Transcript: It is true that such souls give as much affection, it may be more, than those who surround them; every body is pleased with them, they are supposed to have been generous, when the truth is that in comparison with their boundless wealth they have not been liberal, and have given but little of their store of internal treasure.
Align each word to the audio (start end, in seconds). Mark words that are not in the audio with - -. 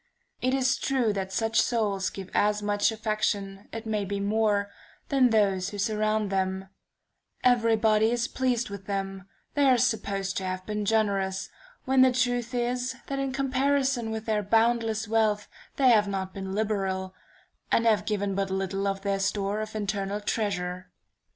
It 0.41 0.55
is 0.55 0.77
true 0.77 1.13
that 1.13 1.31
such 1.31 1.61
souls 1.61 2.09
give 2.09 2.31
as 2.33 2.63
much 2.63 2.91
affection, 2.91 3.69
it 3.71 3.85
may 3.85 4.03
be 4.03 4.19
more, 4.19 4.71
than 5.09 5.29
those 5.29 5.69
who 5.69 5.77
surround 5.77 6.31
them; 6.31 6.69
every 7.43 7.75
body 7.75 8.09
is 8.09 8.27
pleased 8.27 8.71
with 8.71 8.87
them, 8.87 9.29
they 9.53 9.67
are 9.69 9.77
supposed 9.77 10.37
to 10.37 10.43
have 10.43 10.65
been 10.65 10.85
generous, 10.85 11.51
when 11.85 12.01
the 12.01 12.11
truth 12.11 12.55
is 12.55 12.95
that 13.05 13.19
in 13.19 13.31
comparison 13.31 14.09
with 14.09 14.25
their 14.25 14.41
boundless 14.41 15.07
wealth 15.07 15.47
they 15.75 15.89
have 15.89 16.07
not 16.07 16.33
been 16.33 16.55
liberal, 16.55 17.13
and 17.71 17.85
have 17.85 18.07
given 18.07 18.33
but 18.33 18.49
little 18.49 18.87
of 18.87 19.03
their 19.03 19.19
store 19.19 19.61
of 19.61 19.75
internal 19.75 20.19
treasure. 20.19 20.89